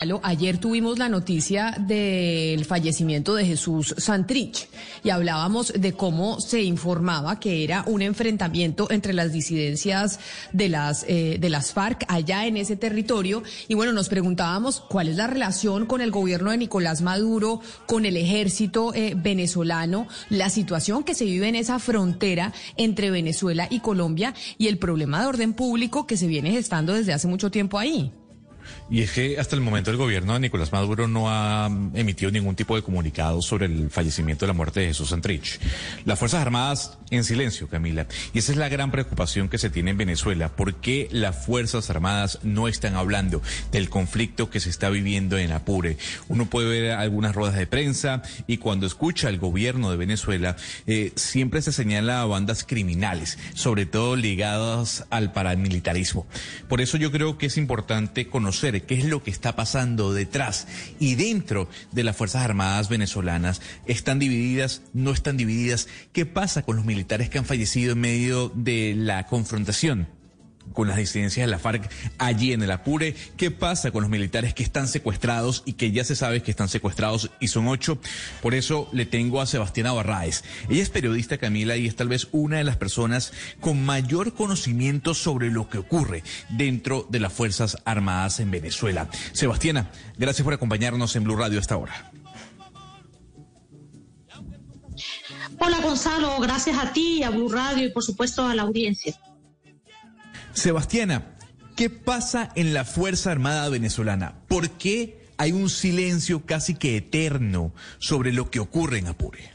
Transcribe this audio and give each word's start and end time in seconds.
Ayer 0.00 0.58
tuvimos 0.58 0.98
la 0.98 1.08
noticia 1.08 1.76
del 1.78 2.64
fallecimiento 2.64 3.36
de 3.36 3.46
Jesús 3.46 3.94
Santrich 3.96 4.68
y 5.04 5.10
hablábamos 5.10 5.72
de 5.72 5.92
cómo 5.92 6.40
se 6.40 6.62
informaba 6.62 7.38
que 7.38 7.62
era 7.62 7.84
un 7.86 8.02
enfrentamiento 8.02 8.90
entre 8.90 9.12
las 9.12 9.32
disidencias 9.32 10.18
de 10.52 10.68
las, 10.68 11.04
eh, 11.08 11.38
de 11.40 11.48
las 11.48 11.72
FARC 11.72 12.04
allá 12.08 12.44
en 12.46 12.56
ese 12.56 12.76
territorio. 12.76 13.44
Y 13.68 13.74
bueno, 13.74 13.92
nos 13.92 14.08
preguntábamos 14.08 14.80
cuál 14.80 15.08
es 15.08 15.16
la 15.16 15.28
relación 15.28 15.86
con 15.86 16.00
el 16.00 16.10
gobierno 16.10 16.50
de 16.50 16.58
Nicolás 16.58 17.00
Maduro, 17.00 17.60
con 17.86 18.04
el 18.04 18.16
ejército 18.16 18.92
eh, 18.94 19.14
venezolano, 19.16 20.08
la 20.28 20.50
situación 20.50 21.04
que 21.04 21.14
se 21.14 21.24
vive 21.24 21.48
en 21.48 21.54
esa 21.54 21.78
frontera 21.78 22.52
entre 22.76 23.12
Venezuela 23.12 23.68
y 23.70 23.78
Colombia 23.78 24.34
y 24.58 24.66
el 24.66 24.76
problema 24.76 25.20
de 25.20 25.28
orden 25.28 25.52
público 25.54 26.06
que 26.06 26.16
se 26.16 26.26
viene 26.26 26.50
gestando 26.50 26.92
desde 26.94 27.12
hace 27.12 27.28
mucho 27.28 27.52
tiempo 27.52 27.78
ahí. 27.78 28.12
Y 28.90 29.00
es 29.00 29.12
que 29.12 29.38
hasta 29.38 29.56
el 29.56 29.62
momento 29.62 29.90
el 29.90 29.96
gobierno 29.96 30.34
de 30.34 30.40
Nicolás 30.40 30.70
Maduro 30.70 31.08
no 31.08 31.30
ha 31.30 31.70
emitido 31.94 32.30
ningún 32.30 32.54
tipo 32.54 32.76
de 32.76 32.82
comunicado 32.82 33.40
sobre 33.40 33.66
el 33.66 33.90
fallecimiento 33.90 34.44
de 34.44 34.48
la 34.48 34.52
muerte 34.52 34.80
de 34.80 34.88
Jesús 34.88 35.08
Santrich. 35.08 35.58
Las 36.04 36.18
Fuerzas 36.18 36.42
Armadas 36.42 36.98
en 37.10 37.24
silencio, 37.24 37.68
Camila. 37.68 38.06
Y 38.34 38.38
esa 38.38 38.52
es 38.52 38.58
la 38.58 38.68
gran 38.68 38.90
preocupación 38.90 39.48
que 39.48 39.58
se 39.58 39.70
tiene 39.70 39.92
en 39.92 39.96
Venezuela. 39.96 40.50
¿Por 40.50 40.74
qué 40.74 41.08
las 41.10 41.46
Fuerzas 41.46 41.88
Armadas 41.88 42.40
no 42.42 42.68
están 42.68 42.94
hablando 42.94 43.40
del 43.72 43.88
conflicto 43.88 44.50
que 44.50 44.60
se 44.60 44.68
está 44.68 44.90
viviendo 44.90 45.38
en 45.38 45.52
Apure? 45.52 45.96
Uno 46.28 46.46
puede 46.46 46.68
ver 46.68 46.92
algunas 46.92 47.34
ruedas 47.34 47.56
de 47.56 47.66
prensa 47.66 48.22
y 48.46 48.58
cuando 48.58 48.86
escucha 48.86 49.28
al 49.28 49.38
gobierno 49.38 49.90
de 49.90 49.96
Venezuela, 49.96 50.56
eh, 50.86 51.12
siempre 51.16 51.62
se 51.62 51.72
señala 51.72 52.20
a 52.20 52.26
bandas 52.26 52.64
criminales, 52.64 53.38
sobre 53.54 53.86
todo 53.86 54.16
ligadas 54.16 55.06
al 55.10 55.32
paramilitarismo. 55.32 56.26
Por 56.68 56.80
eso 56.80 56.98
yo 56.98 57.10
creo 57.10 57.38
que 57.38 57.46
es 57.46 57.56
importante 57.56 58.28
conocer 58.28 58.73
qué 58.82 58.94
es 58.94 59.04
lo 59.04 59.22
que 59.22 59.30
está 59.30 59.56
pasando 59.56 60.12
detrás 60.12 60.66
y 60.98 61.14
dentro 61.14 61.68
de 61.92 62.04
las 62.04 62.16
Fuerzas 62.16 62.42
Armadas 62.42 62.88
venezolanas. 62.88 63.60
¿Están 63.86 64.18
divididas? 64.18 64.82
¿No 64.92 65.12
están 65.12 65.36
divididas? 65.36 65.88
¿Qué 66.12 66.26
pasa 66.26 66.62
con 66.62 66.76
los 66.76 66.84
militares 66.84 67.30
que 67.30 67.38
han 67.38 67.44
fallecido 67.44 67.92
en 67.92 68.00
medio 68.00 68.50
de 68.54 68.94
la 68.96 69.26
confrontación? 69.26 70.08
Con 70.72 70.88
las 70.88 70.96
disidencias 70.96 71.46
de 71.46 71.50
la 71.50 71.58
FARC 71.58 71.90
allí 72.18 72.52
en 72.52 72.62
el 72.62 72.70
Apure. 72.70 73.14
¿Qué 73.36 73.50
pasa 73.50 73.90
con 73.90 74.02
los 74.02 74.10
militares 74.10 74.54
que 74.54 74.62
están 74.62 74.88
secuestrados 74.88 75.62
y 75.66 75.74
que 75.74 75.92
ya 75.92 76.04
se 76.04 76.16
sabe 76.16 76.42
que 76.42 76.50
están 76.50 76.68
secuestrados 76.68 77.30
y 77.40 77.48
son 77.48 77.68
ocho? 77.68 77.98
Por 78.42 78.54
eso 78.54 78.88
le 78.92 79.06
tengo 79.06 79.40
a 79.40 79.46
Sebastiana 79.46 79.92
Barraes. 79.92 80.44
Ella 80.68 80.82
es 80.82 80.90
periodista 80.90 81.38
Camila 81.38 81.76
y 81.76 81.86
es 81.86 81.96
tal 81.96 82.08
vez 82.08 82.28
una 82.32 82.58
de 82.58 82.64
las 82.64 82.76
personas 82.76 83.32
con 83.60 83.84
mayor 83.84 84.34
conocimiento 84.34 85.14
sobre 85.14 85.50
lo 85.50 85.68
que 85.68 85.78
ocurre 85.78 86.22
dentro 86.50 87.06
de 87.08 87.20
las 87.20 87.32
Fuerzas 87.32 87.78
Armadas 87.84 88.40
en 88.40 88.50
Venezuela. 88.50 89.08
Sebastiana, 89.32 89.90
gracias 90.18 90.44
por 90.44 90.54
acompañarnos 90.54 91.14
en 91.16 91.24
Blue 91.24 91.36
Radio 91.36 91.58
a 91.58 91.60
esta 91.60 91.76
hora. 91.76 92.10
Hola 95.58 95.80
Gonzalo, 95.80 96.38
gracias 96.40 96.76
a 96.78 96.92
ti, 96.92 97.22
a 97.22 97.30
Blue 97.30 97.48
Radio 97.48 97.86
y 97.86 97.90
por 97.90 98.02
supuesto 98.02 98.46
a 98.46 98.54
la 98.54 98.62
audiencia. 98.62 99.14
Sebastiana, 100.54 101.36
¿qué 101.76 101.90
pasa 101.90 102.50
en 102.54 102.72
la 102.72 102.84
Fuerza 102.84 103.30
Armada 103.32 103.68
venezolana? 103.68 104.46
¿Por 104.48 104.70
qué 104.70 105.28
hay 105.36 105.52
un 105.52 105.68
silencio 105.68 106.46
casi 106.46 106.76
que 106.76 106.96
eterno 106.96 107.74
sobre 107.98 108.32
lo 108.32 108.50
que 108.50 108.60
ocurre 108.60 108.98
en 108.98 109.08
Apure? 109.08 109.52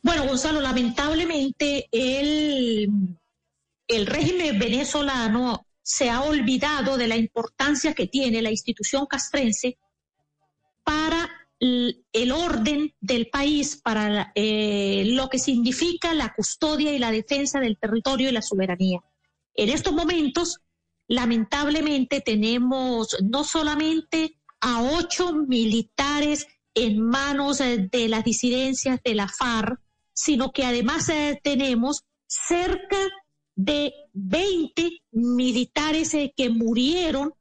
Bueno, 0.00 0.24
Gonzalo, 0.24 0.60
lamentablemente 0.60 1.88
el, 1.90 2.88
el 3.88 4.06
régimen 4.06 4.56
venezolano 4.58 5.66
se 5.82 6.08
ha 6.08 6.22
olvidado 6.22 6.96
de 6.96 7.08
la 7.08 7.16
importancia 7.16 7.92
que 7.92 8.06
tiene 8.06 8.40
la 8.40 8.50
institución 8.50 9.06
castrense 9.06 9.78
para 10.84 11.28
el 11.58 12.32
orden 12.32 12.94
del 13.00 13.28
país 13.28 13.80
para 13.82 14.32
eh, 14.34 15.04
lo 15.06 15.28
que 15.28 15.38
significa 15.38 16.12
la 16.12 16.34
custodia 16.34 16.92
y 16.92 16.98
la 16.98 17.10
defensa 17.10 17.60
del 17.60 17.78
territorio 17.78 18.28
y 18.28 18.32
la 18.32 18.42
soberanía. 18.42 19.00
En 19.54 19.70
estos 19.70 19.94
momentos, 19.94 20.60
lamentablemente, 21.08 22.20
tenemos 22.20 23.16
no 23.22 23.44
solamente 23.44 24.38
a 24.60 24.82
ocho 24.82 25.32
militares 25.32 26.46
en 26.74 27.00
manos 27.00 27.60
eh, 27.60 27.88
de 27.90 28.08
las 28.08 28.24
disidencias 28.24 29.00
de 29.02 29.14
la 29.14 29.28
FARC, 29.28 29.80
sino 30.12 30.52
que 30.52 30.64
además 30.64 31.08
eh, 31.08 31.40
tenemos 31.42 32.02
cerca 32.26 32.98
de 33.54 33.94
20 34.12 34.90
militares 35.12 36.14
que 36.36 36.50
murieron 36.50 37.32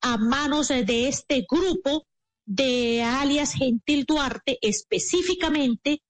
a 0.00 0.16
manos 0.16 0.68
de 0.68 1.08
este 1.08 1.44
grupo 1.50 2.06
de 2.46 3.02
alias 3.02 3.54
Gentil 3.54 4.04
Duarte, 4.04 4.58
específicamente 4.60 6.02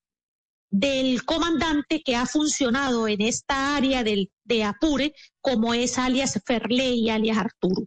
del 0.71 1.25
comandante 1.25 2.03
que 2.03 2.17
ha 2.17 2.27
funcionado 2.27 3.07
en 3.07 3.21
esta 3.21 3.77
área 3.77 4.03
del, 4.03 4.33
de 4.45 4.65
Apure, 4.65 5.15
como 5.41 5.73
es 5.73 5.99
alias 5.99 6.41
Ferley 6.45 7.01
y 7.01 7.11
alias 7.11 7.39
Arturo. 7.39 7.87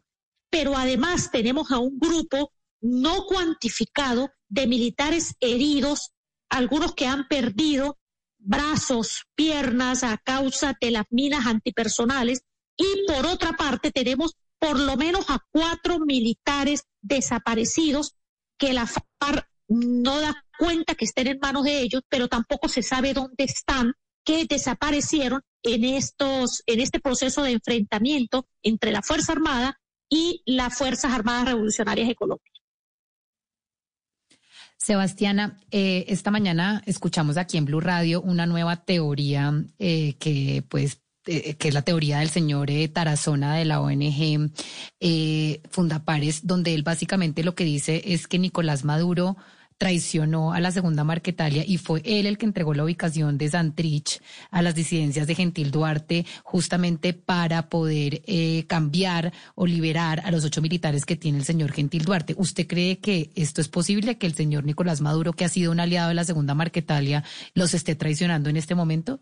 Pero 0.50 0.78
además 0.78 1.30
tenemos 1.31 1.72
a 1.72 1.80
un 1.80 2.00
grupo 2.00 2.53
no 2.80 3.25
cuantificado 3.25 4.30
de 4.47 4.68
militares 4.68 5.36
heridos, 5.41 6.12
algunos 6.50 6.96
que 6.96 7.07
han 7.07 7.28
perdido 7.28 7.97
brazos, 8.38 9.25
piernas 9.36 10.03
a 10.03 10.18
causa 10.18 10.78
de 10.80 10.91
las 10.91 11.06
minas 11.09 11.46
antipersonales, 11.46 12.44
y 12.78 12.86
por 13.07 13.25
otra 13.25 13.53
parte 13.53 13.91
tenemos 13.91 14.36
por 14.59 14.80
lo 14.80 14.96
menos 14.96 15.25
a 15.30 15.44
cuatro 15.52 16.00
militares 16.00 16.84
desaparecidos 17.02 18.17
que 18.57 18.73
la 18.73 18.88
FARC 18.88 19.47
no 19.68 20.19
da 20.19 20.44
cuenta 20.57 20.95
que 20.95 21.06
estén 21.06 21.28
en 21.28 21.40
manos 21.40 21.63
de 21.63 21.81
ellos, 21.81 22.01
pero 22.09 22.28
tampoco 22.28 22.68
se 22.68 22.81
sabe 22.81 23.13
dónde 23.13 23.44
están, 23.44 23.94
que 24.23 24.45
desaparecieron 24.45 25.41
en 25.63 25.84
estos, 25.84 26.63
en 26.66 26.79
este 26.79 27.00
proceso 27.00 27.44
de 27.44 27.51
enfrentamiento 27.51 28.47
entre 28.63 28.91
la 28.91 29.01
Fuerza 29.01 29.34
Armada 29.34 29.79
y 30.09 30.41
las 30.45 30.78
Fuerzas 30.78 31.13
Armadas 31.13 31.45
Revolucionarias 31.45 32.07
de 32.07 32.16
Colombia. 32.16 32.51
Sebastiana, 34.78 35.59
eh, 35.72 36.06
esta 36.07 36.31
mañana 36.31 36.81
escuchamos 36.85 37.35
aquí 37.35 37.57
en 37.57 37.66
Blue 37.66 37.81
Radio 37.81 38.22
una 38.22 38.45
nueva 38.45 38.85
teoría 38.85 39.51
eh, 39.79 40.13
que 40.19 40.63
pues 40.69 41.01
eh, 41.28 41.56
que 41.56 41.68
es 41.68 41.74
la 41.74 41.82
teoría 41.82 42.20
del 42.20 42.30
señor 42.30 42.72
eh, 42.72 42.88
Tarazona 42.88 43.56
de 43.56 43.66
la 43.66 43.82
ONG 43.82 44.50
eh, 45.00 45.62
Fundapares, 45.70 46.48
donde 46.48 46.74
él 46.74 46.84
básicamente 46.84 47.44
lo 47.44 47.54
que 47.54 47.66
dice 47.66 48.02
es 48.06 48.28
que 48.28 48.40
Nicolás 48.40 48.86
Maduro 48.86 49.38
traicionó 49.78 50.54
a 50.54 50.60
la 50.60 50.72
segunda 50.72 51.04
Marquetalia 51.04 51.64
y 51.68 51.78
fue 51.78 52.02
él 52.04 52.26
el 52.26 52.38
que 52.38 52.48
entregó 52.48 52.74
la 52.74 52.84
ubicación 52.84 53.38
de 53.38 53.50
Santrich 53.50 54.22
a 54.50 54.64
las 54.64 54.74
disidencias 54.74 55.28
de 55.28 55.36
Gentil 55.36 55.70
Duarte 55.70 56.26
justamente 56.44 57.14
para 57.14 57.70
poder 57.70 58.24
cambiar 58.66 59.34
o 59.54 59.68
liberar 59.68 60.22
a 60.26 60.32
los 60.32 60.44
ocho 60.46 60.64
militares 60.64 61.06
que 61.06 61.16
tiene 61.16 61.38
el 61.38 61.46
señor 61.46 61.74
Gentil 61.74 62.06
Duarte. 62.06 62.34
¿Usted 62.40 62.66
cree 62.66 62.98
que 62.98 63.30
esto 63.36 63.62
es 63.62 63.68
posible, 63.68 64.18
que 64.18 64.25
el 64.25 64.34
señor 64.34 64.63
Nicolás 64.63 65.00
Maduro, 65.00 65.34
que 65.34 65.46
ha 65.46 65.50
sido 65.50 65.72
un 65.72 65.80
aliado 65.80 66.10
de 66.10 66.16
la 66.16 66.24
segunda 66.24 66.56
Marquetalia, 66.56 67.24
los 67.54 67.75
esté 67.75 67.94
traicionando 67.94 68.50
en 68.50 68.57
este 68.57 68.74
momento? 68.74 69.22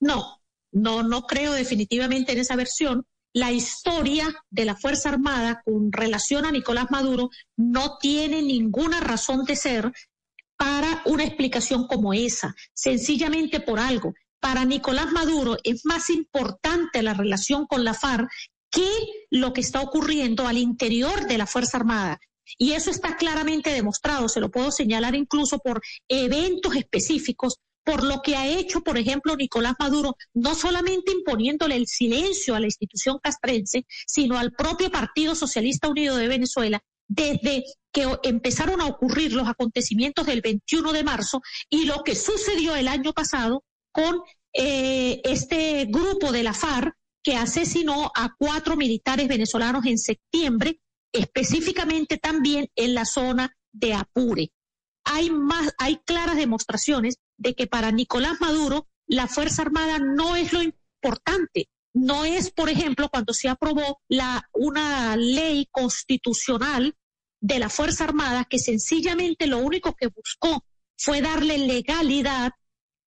No, 0.00 0.40
no, 0.72 1.02
no 1.02 1.22
creo 1.22 1.52
definitivamente 1.52 2.32
en 2.32 2.38
esa 2.38 2.56
versión. 2.56 3.06
La 3.32 3.52
historia 3.52 4.34
de 4.50 4.64
la 4.64 4.76
Fuerza 4.76 5.10
Armada 5.10 5.62
con 5.64 5.92
relación 5.92 6.46
a 6.46 6.50
Nicolás 6.50 6.86
Maduro 6.90 7.30
no 7.56 7.98
tiene 7.98 8.42
ninguna 8.42 9.00
razón 9.00 9.44
de 9.44 9.56
ser 9.56 9.92
para 10.56 11.02
una 11.04 11.24
explicación 11.24 11.86
como 11.86 12.14
esa, 12.14 12.54
sencillamente 12.72 13.60
por 13.60 13.78
algo. 13.78 14.14
Para 14.40 14.64
Nicolás 14.64 15.12
Maduro 15.12 15.56
es 15.64 15.84
más 15.84 16.08
importante 16.10 17.02
la 17.02 17.14
relación 17.14 17.66
con 17.66 17.84
la 17.84 17.94
FARC 17.94 18.30
que 18.70 18.90
lo 19.30 19.52
que 19.52 19.60
está 19.60 19.80
ocurriendo 19.80 20.46
al 20.46 20.58
interior 20.58 21.26
de 21.26 21.38
la 21.38 21.46
Fuerza 21.46 21.78
Armada. 21.78 22.20
Y 22.58 22.72
eso 22.72 22.90
está 22.90 23.16
claramente 23.16 23.70
demostrado, 23.70 24.28
se 24.28 24.40
lo 24.40 24.50
puedo 24.50 24.70
señalar 24.70 25.14
incluso 25.14 25.58
por 25.58 25.82
eventos 26.08 26.76
específicos 26.76 27.56
por 27.86 28.02
lo 28.02 28.20
que 28.20 28.34
ha 28.34 28.48
hecho, 28.48 28.80
por 28.80 28.98
ejemplo, 28.98 29.36
Nicolás 29.36 29.74
Maduro, 29.78 30.16
no 30.34 30.56
solamente 30.56 31.12
imponiéndole 31.12 31.76
el 31.76 31.86
silencio 31.86 32.56
a 32.56 32.60
la 32.60 32.66
institución 32.66 33.20
castrense, 33.22 33.86
sino 34.08 34.36
al 34.36 34.52
propio 34.52 34.90
Partido 34.90 35.36
Socialista 35.36 35.88
Unido 35.88 36.16
de 36.16 36.26
Venezuela, 36.26 36.82
desde 37.06 37.62
que 37.92 38.08
empezaron 38.24 38.80
a 38.80 38.86
ocurrir 38.86 39.32
los 39.34 39.48
acontecimientos 39.48 40.26
del 40.26 40.40
21 40.40 40.92
de 40.92 41.04
marzo 41.04 41.42
y 41.70 41.84
lo 41.84 42.02
que 42.02 42.16
sucedió 42.16 42.74
el 42.74 42.88
año 42.88 43.12
pasado 43.12 43.62
con 43.92 44.20
eh, 44.52 45.20
este 45.22 45.84
grupo 45.84 46.32
de 46.32 46.42
la 46.42 46.54
FARC 46.54 46.92
que 47.22 47.36
asesinó 47.36 48.10
a 48.16 48.34
cuatro 48.36 48.76
militares 48.76 49.28
venezolanos 49.28 49.86
en 49.86 49.98
septiembre, 49.98 50.80
específicamente 51.12 52.18
también 52.18 52.66
en 52.74 52.94
la 52.94 53.04
zona 53.04 53.56
de 53.72 53.94
Apure. 53.94 54.50
Hay 55.04 55.30
más, 55.30 55.72
hay 55.78 55.98
claras 56.04 56.36
demostraciones 56.36 57.18
de 57.38 57.54
que 57.54 57.66
para 57.66 57.90
Nicolás 57.90 58.40
Maduro 58.40 58.88
la 59.06 59.28
Fuerza 59.28 59.62
Armada 59.62 59.98
no 59.98 60.36
es 60.36 60.52
lo 60.52 60.62
importante. 60.62 61.68
No 61.94 62.24
es, 62.24 62.50
por 62.50 62.68
ejemplo, 62.68 63.08
cuando 63.08 63.32
se 63.32 63.48
aprobó 63.48 64.00
la, 64.08 64.48
una 64.52 65.16
ley 65.16 65.66
constitucional 65.70 66.94
de 67.40 67.58
la 67.58 67.68
Fuerza 67.68 68.04
Armada 68.04 68.44
que 68.44 68.58
sencillamente 68.58 69.46
lo 69.46 69.58
único 69.58 69.94
que 69.94 70.08
buscó 70.08 70.64
fue 70.98 71.20
darle 71.20 71.58
legalidad 71.58 72.52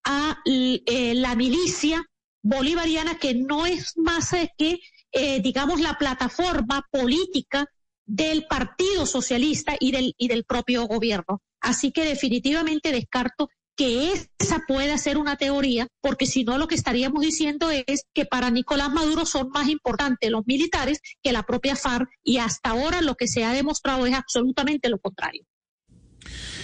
a 0.03 0.39
eh, 0.45 1.13
la 1.15 1.35
milicia 1.35 2.03
bolivariana 2.41 3.19
que 3.19 3.35
no 3.35 3.65
es 3.65 3.97
más 3.97 4.31
que, 4.57 4.79
eh, 5.11 5.41
digamos, 5.41 5.81
la 5.81 5.97
plataforma 5.97 6.87
política 6.91 7.67
del 8.05 8.47
Partido 8.47 9.05
Socialista 9.05 9.75
y 9.79 9.91
del, 9.91 10.15
y 10.17 10.27
del 10.29 10.45
propio 10.45 10.87
gobierno. 10.87 11.41
Así 11.59 11.91
que 11.91 12.05
definitivamente 12.05 12.91
descarto 12.91 13.49
que 13.79 14.11
esa 14.37 14.59
pueda 14.67 14.97
ser 14.97 15.17
una 15.17 15.37
teoría, 15.37 15.87
porque 16.01 16.25
si 16.25 16.43
no 16.43 16.57
lo 16.57 16.67
que 16.67 16.75
estaríamos 16.75 17.21
diciendo 17.21 17.71
es 17.71 18.03
que 18.13 18.25
para 18.25 18.51
Nicolás 18.51 18.91
Maduro 18.91 19.25
son 19.25 19.51
más 19.51 19.69
importantes 19.69 20.29
los 20.29 20.45
militares 20.45 20.99
que 21.23 21.31
la 21.31 21.43
propia 21.43 21.77
FARC 21.77 22.09
y 22.21 22.39
hasta 22.39 22.71
ahora 22.71 23.01
lo 23.01 23.15
que 23.15 23.29
se 23.29 23.45
ha 23.45 23.53
demostrado 23.53 24.05
es 24.05 24.13
absolutamente 24.13 24.89
lo 24.89 24.99
contrario. 24.99 25.45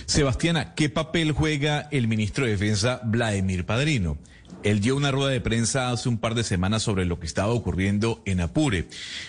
Sebastiana, 0.05 0.75
¿qué 0.75 0.89
papel 0.89 1.31
juega 1.31 1.87
el 1.89 2.09
ministro 2.09 2.43
de 2.43 2.51
Defensa 2.51 2.99
Vladimir 3.05 3.65
Padrino? 3.65 4.17
Él 4.65 4.79
dio 4.79 4.95
una 4.95 5.11
rueda 5.11 5.29
de 5.29 5.41
prensa 5.41 5.91
hace 5.91 6.09
un 6.09 6.17
par 6.17 6.33
de 6.33 6.43
semanas 6.43 6.81
sobre 6.81 7.05
lo 7.05 7.19
que 7.19 7.27
estaba 7.27 7.53
ocurriendo 7.53 8.23
en 8.25 8.41
Apure. 8.41 8.87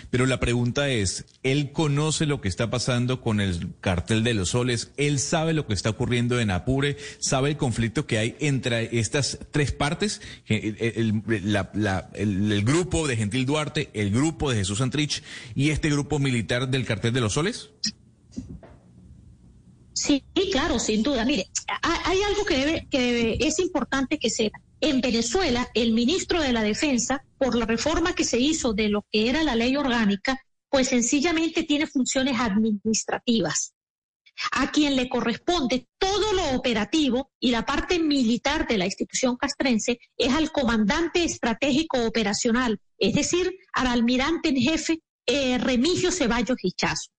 Pero 0.09 0.25
la 0.25 0.39
pregunta 0.39 0.89
es, 0.89 1.25
¿él 1.43 1.71
conoce 1.71 2.25
lo 2.25 2.41
que 2.41 2.47
está 2.47 2.71
pasando 2.71 3.21
con 3.21 3.39
el 3.39 3.75
cartel 3.79 4.23
de 4.23 4.33
los 4.33 4.49
soles? 4.49 4.91
¿Él 4.97 5.19
sabe 5.19 5.53
lo 5.53 5.67
que 5.67 5.75
está 5.75 5.91
ocurriendo 5.91 6.39
en 6.39 6.49
Apure? 6.49 6.97
¿Sabe 7.19 7.51
el 7.51 7.57
conflicto 7.57 8.07
que 8.07 8.17
hay 8.17 8.35
entre 8.39 8.97
estas 8.99 9.37
tres 9.51 9.71
partes? 9.71 10.21
El, 10.47 11.21
el 12.15 12.63
grupo 12.63 13.07
de 13.07 13.15
Gentil 13.15 13.45
Duarte, 13.45 13.91
el 13.93 14.09
grupo 14.09 14.49
de 14.49 14.57
Jesús 14.57 14.81
Antrich 14.81 15.21
y 15.53 15.69
este 15.69 15.91
grupo 15.91 16.17
militar 16.17 16.67
del 16.67 16.83
cartel 16.83 17.13
de 17.13 17.21
los 17.21 17.33
soles? 17.33 17.69
Sí, 19.93 20.23
claro, 20.51 20.79
sin 20.79 21.03
duda. 21.03 21.25
Mire, 21.25 21.47
hay 21.81 22.21
algo 22.23 22.43
que, 22.45 22.57
debe, 22.57 22.87
que 22.89 23.37
es 23.39 23.59
importante 23.59 24.17
que 24.17 24.29
sepa. 24.29 24.59
En 24.79 25.01
Venezuela, 25.01 25.69
el 25.73 25.93
ministro 25.93 26.41
de 26.41 26.53
la 26.53 26.61
Defensa, 26.61 27.23
por 27.37 27.55
la 27.55 27.65
reforma 27.65 28.13
que 28.13 28.23
se 28.23 28.39
hizo 28.39 28.73
de 28.73 28.89
lo 28.89 29.05
que 29.11 29.29
era 29.29 29.43
la 29.43 29.55
ley 29.55 29.75
orgánica, 29.75 30.39
pues 30.69 30.89
sencillamente 30.89 31.63
tiene 31.63 31.87
funciones 31.87 32.39
administrativas. 32.39 33.73
A 34.51 34.71
quien 34.71 34.95
le 34.95 35.09
corresponde 35.09 35.87
todo 35.97 36.33
lo 36.33 36.55
operativo 36.55 37.31
y 37.39 37.49
la 37.49 37.65
parte 37.65 37.97
militar 37.97 38.67
de 38.67 38.77
la 38.77 38.85
institución 38.85 39.35
castrense 39.35 39.99
es 40.15 40.31
al 40.31 40.51
comandante 40.51 41.23
estratégico 41.23 42.05
operacional, 42.05 42.79
es 42.99 43.15
decir, 43.15 43.51
al 43.73 43.87
almirante 43.87 44.49
en 44.49 44.57
jefe 44.57 44.99
eh, 45.25 45.57
Remigio 45.57 46.11
Ceballos 46.11 46.57
Hichazo. 46.61 47.09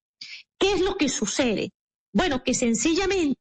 ¿Qué 0.58 0.74
es 0.74 0.80
lo 0.80 0.96
que 0.96 1.08
sucede? 1.08 1.72
Bueno, 2.12 2.44
que 2.44 2.54
sencillamente 2.54 3.36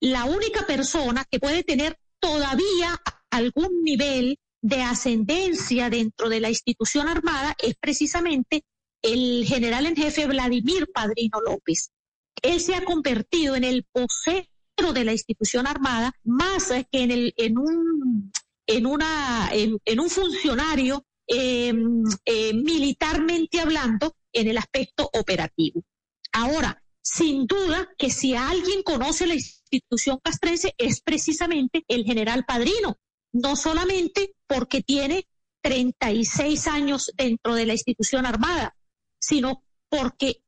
la 0.00 0.24
única 0.24 0.66
persona 0.66 1.24
que 1.30 1.38
puede 1.38 1.62
tener 1.64 1.98
todavía 2.18 2.98
algún 3.32 3.82
nivel 3.82 4.38
de 4.60 4.82
ascendencia 4.82 5.90
dentro 5.90 6.28
de 6.28 6.40
la 6.40 6.50
institución 6.50 7.08
armada 7.08 7.56
es 7.58 7.74
precisamente 7.80 8.62
el 9.02 9.44
general 9.46 9.86
en 9.86 9.96
jefe 9.96 10.26
Vladimir 10.26 10.88
Padrino 10.92 11.40
López. 11.40 11.90
Él 12.42 12.60
se 12.60 12.74
ha 12.74 12.84
convertido 12.84 13.56
en 13.56 13.64
el 13.64 13.84
vocero 13.92 14.46
de 14.94 15.04
la 15.04 15.12
institución 15.12 15.66
armada 15.66 16.12
más 16.24 16.68
que 16.90 17.02
en, 17.02 17.10
el, 17.10 17.34
en, 17.36 17.58
un, 17.58 18.32
en, 18.66 18.86
una, 18.86 19.50
en, 19.52 20.00
un 20.00 20.10
funcionario 20.10 21.04
eh, 21.26 21.72
militarmente 22.54 23.60
hablando 23.60 24.14
en 24.32 24.48
el 24.48 24.58
aspecto 24.58 25.08
operativo. 25.12 25.82
Ahora, 26.32 26.82
sin 27.00 27.46
duda 27.46 27.88
que 27.98 28.10
si 28.10 28.34
alguien 28.34 28.82
conoce 28.82 29.26
la 29.26 29.34
institución 29.34 30.20
castrense 30.22 30.74
es 30.78 31.00
precisamente 31.00 31.84
el 31.88 32.04
general 32.04 32.44
Padrino, 32.44 32.98
no 33.32 33.56
solamente 33.56 34.34
porque 34.46 34.82
tiene 34.82 35.26
36 35.62 36.66
años 36.68 37.10
dentro 37.16 37.54
de 37.54 37.66
la 37.66 37.72
institución 37.72 38.26
armada, 38.26 38.76
sino 39.18 39.64
porque 39.88 40.42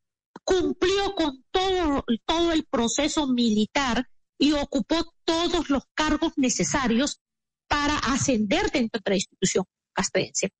cumplió 0.44 1.14
con 1.14 1.44
todo, 1.50 2.04
todo 2.26 2.52
el 2.52 2.64
proceso 2.64 3.26
militar 3.26 4.08
y 4.38 4.52
ocupó 4.52 5.14
todos 5.24 5.70
los 5.70 5.84
cargos 5.94 6.32
necesarios 6.36 7.20
para 7.68 7.96
ascender 7.98 8.70
dentro 8.70 9.00
de 9.04 9.10
la 9.10 9.16
institución 9.16 9.64
castrense. 9.92 10.52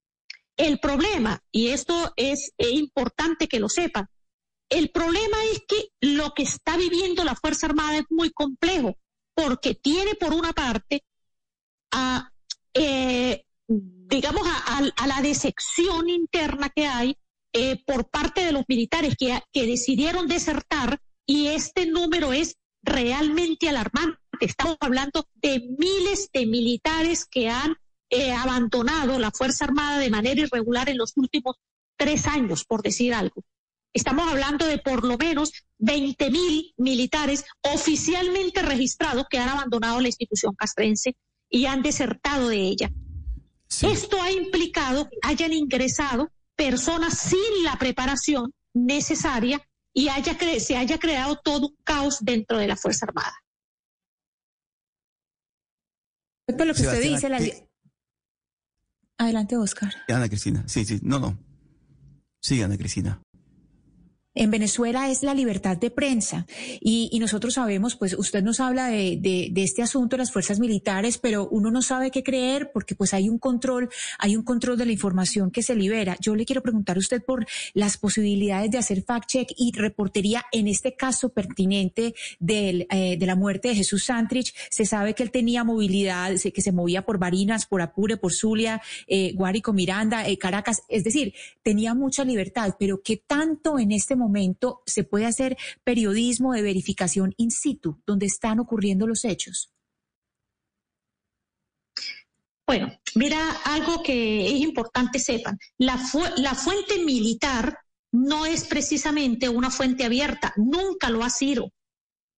El 0.57 0.79
problema, 0.79 1.43
y 1.51 1.67
esto 1.67 2.13
es 2.15 2.53
importante 2.57 3.47
que 3.47 3.59
lo 3.59 3.67
sepan, 3.67 4.07
el 4.69 4.89
problema 4.89 5.37
es 5.51 5.61
que 5.67 5.89
lo 6.01 6.33
que 6.33 6.43
está 6.43 6.77
viviendo 6.77 7.23
la 7.23 7.35
Fuerza 7.35 7.67
Armada 7.67 7.97
es 7.97 8.05
muy 8.09 8.31
complejo, 8.31 8.97
porque 9.35 9.75
tiene 9.75 10.15
por 10.15 10.33
una 10.33 10.53
parte 10.53 11.03
a, 11.91 12.31
eh, 12.73 13.43
digamos, 13.67 14.43
a, 14.45 15.07
la 15.07 15.21
decepción 15.21 16.09
interna 16.09 16.69
que 16.69 16.85
hay 16.85 17.17
eh, 17.53 17.81
por 17.85 18.09
parte 18.09 18.43
de 18.43 18.51
los 18.51 18.63
militares 18.67 19.15
que, 19.17 19.41
decidieron 19.53 20.27
desertar 20.27 20.99
y 21.25 21.47
este 21.47 21.85
número 21.85 22.33
es 22.33 22.57
realmente 22.83 23.69
alarmante. 23.69 24.19
Estamos 24.39 24.77
hablando 24.79 25.27
de 25.35 25.61
miles 25.77 26.29
de 26.33 26.45
militares 26.45 27.25
que 27.25 27.49
han 27.49 27.75
eh, 28.09 28.31
abandonado 28.33 29.17
la 29.17 29.31
Fuerza 29.31 29.65
Armada 29.65 29.99
de 29.99 30.09
manera 30.09 30.41
irregular 30.41 30.89
en 30.89 30.97
los 30.97 31.13
últimos 31.15 31.55
tres 31.97 32.27
años, 32.27 32.65
por 32.65 32.83
decir 32.83 33.13
algo. 33.13 33.41
Estamos 33.93 34.29
hablando 34.29 34.65
de 34.65 34.77
por 34.77 35.05
lo 35.05 35.17
menos 35.17 35.53
20 35.77 36.29
mil 36.29 36.73
militares 36.75 37.45
oficialmente 37.61 38.61
registrados 38.61 39.25
que 39.29 39.37
han 39.39 39.47
abandonado 39.47 40.01
la 40.01 40.09
institución 40.09 40.53
castrense 40.53 41.15
y 41.49 41.65
han 41.65 41.81
desertado 41.81 42.49
de 42.49 42.57
ella. 42.57 42.91
Esto 43.81 44.21
ha 44.21 44.31
implicado 44.31 45.09
que 45.09 45.17
hayan 45.23 45.53
ingresado 45.53 46.31
personas 46.55 47.17
sin 47.17 47.63
la 47.63 47.77
preparación 47.77 48.53
necesaria 48.73 49.61
y 49.93 50.09
haya 50.09 50.37
se 50.59 50.77
haya 50.77 50.97
creado 50.97 51.37
todo 51.43 51.67
un 51.67 51.75
caos 51.83 52.19
dentro 52.21 52.57
de 52.57 52.67
la 52.67 52.75
Fuerza 52.75 53.05
Armada. 53.05 53.33
lo 56.47 56.73
que 56.73 56.81
usted 56.81 57.01
dice, 57.01 57.29
la... 57.29 57.39
Adelante, 59.17 59.57
Oscar. 59.57 59.93
Ana 60.07 60.27
Cristina, 60.27 60.63
sí, 60.67 60.85
sí, 60.85 60.99
no, 61.01 61.19
no. 61.19 61.37
Sí, 62.41 62.61
Ana 62.61 62.77
Cristina 62.77 63.24
en 64.35 64.51
Venezuela 64.51 65.09
es 65.09 65.23
la 65.23 65.33
libertad 65.33 65.77
de 65.77 65.89
prensa. 65.89 66.45
Y, 66.81 67.17
nosotros 67.25 67.55
sabemos, 67.55 67.95
pues 67.95 68.13
usted 68.13 68.43
nos 68.43 68.59
habla 68.59 68.87
de, 68.87 69.51
este 69.55 69.81
asunto 69.81 70.17
las 70.17 70.31
fuerzas 70.31 70.59
militares, 70.59 71.17
pero 71.17 71.47
uno 71.47 71.71
no 71.71 71.81
sabe 71.81 72.11
qué 72.11 72.23
creer 72.23 72.71
porque 72.73 72.93
pues 72.93 73.13
hay 73.13 73.29
un 73.29 73.39
control, 73.39 73.89
hay 74.19 74.35
un 74.35 74.43
control 74.43 74.77
de 74.77 74.85
la 74.85 74.91
información 74.91 75.49
que 75.49 75.63
se 75.63 75.73
libera. 75.73 76.17
Yo 76.19 76.35
le 76.35 76.45
quiero 76.45 76.61
preguntar 76.61 76.97
a 76.97 76.99
usted 76.99 77.23
por 77.23 77.47
las 77.73 77.97
posibilidades 77.97 78.69
de 78.69 78.77
hacer 78.77 79.03
fact-check 79.03 79.47
y 79.57 79.71
reportería 79.71 80.45
en 80.51 80.67
este 80.67 80.95
caso 80.95 81.29
pertinente 81.29 82.13
eh, 82.47 83.17
de 83.17 83.25
la 83.25 83.35
muerte 83.35 83.69
de 83.69 83.75
Jesús 83.75 84.03
Santrich. 84.03 84.53
Se 84.69 84.85
sabe 84.85 85.15
que 85.15 85.23
él 85.23 85.31
tenía 85.31 85.63
movilidad, 85.63 86.31
que 86.35 86.61
se 86.61 86.71
movía 86.73 87.03
por 87.03 87.17
Barinas, 87.17 87.65
por 87.65 87.81
Apure, 87.81 88.17
por 88.17 88.33
Zulia, 88.33 88.81
eh, 89.07 89.31
Guárico, 89.33 89.71
Miranda, 89.71 90.27
eh, 90.27 90.37
Caracas. 90.37 90.83
Es 90.89 91.05
decir, 91.05 91.33
tenía 91.63 91.93
mucha 91.93 92.25
libertad, 92.25 92.75
pero 92.77 93.01
¿qué 93.01 93.17
tanto 93.25 93.79
en 93.79 93.93
este 93.93 94.15
momento 94.15 94.24
momento 94.25 94.81
se 94.85 95.03
puede 95.03 95.25
hacer 95.25 95.57
periodismo 95.83 96.53
de 96.53 96.61
verificación 96.61 97.33
in 97.37 97.51
situ, 97.51 98.01
donde 98.05 98.25
están 98.25 98.59
ocurriendo 98.59 99.07
los 99.07 99.23
hechos? 99.25 99.71
Bueno, 102.67 102.91
mira, 103.15 103.39
algo 103.63 104.01
que 104.01 104.47
es 104.47 104.59
importante 104.69 105.19
sepan, 105.19 105.57
la, 105.77 105.95
la 106.37 106.55
fuente 106.55 107.03
militar 107.03 107.77
no 108.11 108.45
es 108.45 108.63
precisamente 108.65 109.49
una 109.49 109.69
fuente 109.69 110.03
abierta, 110.03 110.53
nunca 110.57 111.09
lo 111.09 111.23
ha 111.23 111.29
sido. 111.29 111.71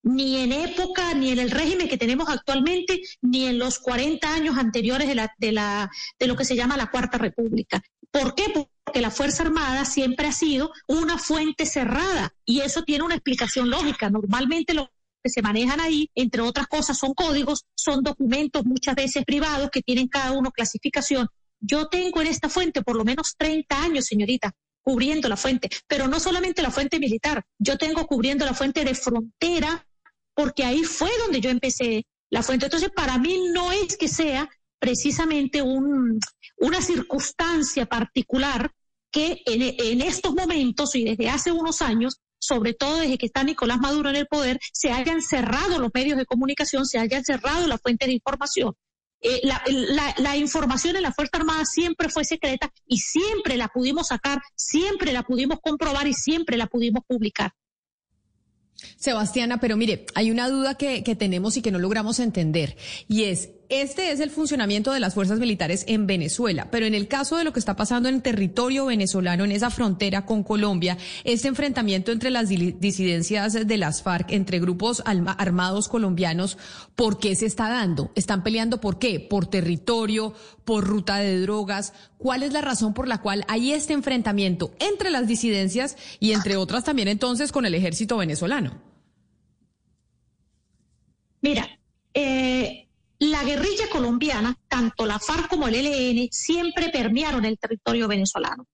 ni 0.03 0.37
en 0.37 0.51
época, 0.53 1.13
ni 1.13 1.31
en 1.31 1.39
el 1.39 1.51
régimen 1.51 1.89
que 1.89 1.97
tenemos 1.97 2.29
actualmente, 2.29 3.01
ni 3.21 3.45
en 3.45 3.57
los 3.59 3.79
40 3.79 4.33
años 4.33 4.57
anteriores 4.57 5.07
de, 5.07 5.15
la, 5.15 5.33
de, 5.37 5.51
la, 5.51 5.89
de 6.19 6.27
lo 6.27 6.35
que 6.35 6.45
se 6.45 6.55
llama 6.55 6.77
la 6.77 6.89
Cuarta 6.89 7.17
República. 7.17 7.81
¿Por 8.11 8.33
qué? 8.35 8.45
Porque 8.97 9.09
la 9.09 9.15
Fuerza 9.15 9.43
Armada 9.43 9.85
siempre 9.85 10.25
ha 10.25 10.31
sido 10.31 10.71
una 10.87 11.19
fuente 11.19 11.67
cerrada 11.67 12.33
y 12.43 12.61
eso 12.61 12.81
tiene 12.81 13.03
una 13.03 13.13
explicación 13.13 13.69
lógica. 13.69 14.09
Normalmente 14.09 14.73
lo 14.73 14.89
que 15.23 15.29
se 15.29 15.43
manejan 15.43 15.79
ahí, 15.79 16.09
entre 16.15 16.41
otras 16.41 16.65
cosas, 16.65 16.97
son 16.97 17.13
códigos, 17.13 17.65
son 17.75 18.01
documentos 18.01 18.65
muchas 18.65 18.95
veces 18.95 19.23
privados 19.23 19.69
que 19.71 19.83
tienen 19.83 20.07
cada 20.07 20.31
uno 20.31 20.49
clasificación. 20.49 21.27
Yo 21.59 21.89
tengo 21.89 22.21
en 22.21 22.27
esta 22.27 22.49
fuente 22.49 22.81
por 22.81 22.95
lo 22.95 23.05
menos 23.05 23.35
30 23.37 23.83
años, 23.83 24.05
señorita, 24.05 24.51
cubriendo 24.81 25.29
la 25.29 25.37
fuente, 25.37 25.69
pero 25.85 26.07
no 26.07 26.19
solamente 26.19 26.63
la 26.63 26.71
fuente 26.71 26.97
militar, 26.97 27.45
yo 27.59 27.77
tengo 27.77 28.07
cubriendo 28.07 28.45
la 28.45 28.55
fuente 28.55 28.83
de 28.83 28.95
frontera, 28.95 29.85
porque 30.33 30.65
ahí 30.65 30.83
fue 30.83 31.11
donde 31.19 31.39
yo 31.39 31.51
empecé 31.51 32.07
la 32.31 32.41
fuente. 32.41 32.65
Entonces, 32.65 32.89
para 32.89 33.19
mí 33.19 33.51
no 33.53 33.71
es 33.71 33.95
que 33.95 34.07
sea 34.07 34.49
precisamente 34.79 35.61
un, 35.61 36.19
una 36.57 36.81
circunstancia 36.81 37.85
particular 37.85 38.71
que 39.17 39.41
en, 39.47 40.01
estos 40.01 40.35
momentos 40.35 40.93
y 40.93 41.03
desde 41.03 41.27
hace 41.27 41.51
unos 41.51 41.81
años, 41.81 42.17
sobre 42.37 42.75
todo 42.75 42.99
desde 42.99 43.17
que 43.17 43.25
está 43.25 43.43
Nicolás 43.43 43.79
Maduro 43.79 44.11
en 44.11 44.15
el 44.15 44.27
poder, 44.27 44.59
se 44.71 44.91
hayan 44.91 45.23
cerrado 45.23 45.79
los 45.79 45.89
medios 45.91 46.19
de 46.19 46.25
comunicación, 46.27 46.85
se 46.85 46.99
hayan 46.99 47.25
cerrado 47.25 47.65
las 47.65 47.81
fuentes 47.81 48.07
de 48.07 48.13
información. 48.13 48.75
Eh, 49.21 49.41
la, 49.41 49.63
la, 49.65 50.13
la, 50.19 50.37
información 50.37 50.95
en 50.95 51.01
la 51.01 51.11
Fuerza 51.11 51.37
Armada 51.37 51.65
siempre 51.65 52.09
fue 52.09 52.23
secreta 52.25 52.71
y 52.85 52.99
siempre 52.99 53.57
la 53.57 53.69
pudimos 53.69 54.09
sacar, 54.09 54.39
siempre 54.55 55.11
la 55.11 55.23
pudimos 55.23 55.57
comprobar 55.61 56.07
y 56.07 56.13
siempre 56.13 56.55
la 56.55 56.67
pudimos 56.67 57.03
publicar. 57.07 57.53
Sebastiana, 58.97 59.59
pero 59.59 59.75
mire, 59.77 60.05
hay 60.13 60.29
una 60.29 60.47
duda 60.47 60.75
que, 60.75 61.03
que 61.03 61.15
tenemos 61.15 61.57
y 61.57 61.63
que 61.63 61.71
no 61.71 61.79
logramos 61.79 62.19
entender 62.19 62.77
y 63.07 63.23
es, 63.23 63.49
este 63.69 64.11
es 64.11 64.19
el 64.19 64.29
funcionamiento 64.29 64.91
de 64.91 64.99
las 64.99 65.13
fuerzas 65.13 65.39
militares 65.39 65.83
en 65.87 66.07
Venezuela, 66.07 66.69
pero 66.71 66.85
en 66.85 66.93
el 66.93 67.07
caso 67.07 67.35
de 67.37 67.43
lo 67.43 67.51
que 67.51 67.59
está 67.59 67.75
pasando 67.75 68.07
en 68.07 68.15
el 68.15 68.21
territorio 68.21 68.85
venezolano, 68.85 69.43
en 69.43 69.51
esa 69.51 69.69
frontera 69.69 70.25
con 70.25 70.43
Colombia, 70.43 70.97
este 71.23 71.49
enfrentamiento 71.49 72.11
entre 72.11 72.29
las 72.29 72.49
disidencias 72.49 73.67
de 73.67 73.77
las 73.77 74.01
FARC, 74.01 74.31
entre 74.31 74.59
grupos 74.59 75.03
armados 75.05 75.89
colombianos, 75.89 76.57
¿por 76.95 77.19
qué 77.19 77.35
se 77.35 77.45
está 77.45 77.69
dando? 77.69 78.11
¿Están 78.15 78.43
peleando 78.43 78.79
por 78.79 78.99
qué? 78.99 79.19
¿Por 79.19 79.47
territorio? 79.47 80.33
¿Por 80.63 80.85
ruta 80.85 81.17
de 81.17 81.41
drogas? 81.41 81.93
¿Cuál 82.17 82.43
es 82.43 82.53
la 82.53 82.61
razón 82.61 82.93
por 82.93 83.07
la 83.07 83.21
cual 83.21 83.43
hay 83.47 83.73
este 83.73 83.93
enfrentamiento 83.93 84.73
entre 84.79 85.11
las 85.11 85.27
disidencias 85.27 85.97
y 86.19 86.31
entre 86.31 86.55
otras 86.55 86.83
también 86.83 87.09
entonces 87.09 87.51
con 87.51 87.65
el 87.65 87.75
ejército 87.75 88.17
venezolano? 88.17 88.81
Mira, 91.41 91.67
eh, 92.13 92.86
la 93.19 93.43
guerrilla 93.43 93.89
colombiana, 93.89 94.57
tanto 94.67 95.05
la 95.05 95.19
FARC 95.19 95.49
como 95.49 95.67
el 95.67 95.75
ELN, 95.75 96.29
siempre 96.31 96.89
permearon 96.89 97.45
el 97.45 97.57
territorio 97.57 98.07
venezolano. 98.07 98.65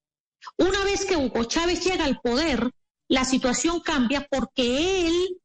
Una 0.57 0.83
vez 0.83 1.05
que 1.05 1.15
Hugo 1.15 1.45
Chávez 1.45 1.83
llega 1.83 2.05
al 2.05 2.19
poder, 2.19 2.71
la 3.07 3.25
situación 3.25 3.79
cambia 3.79 4.27
porque 4.29 5.07
él 5.07 5.37